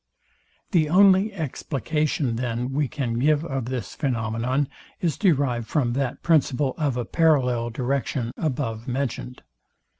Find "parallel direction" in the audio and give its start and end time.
7.05-8.31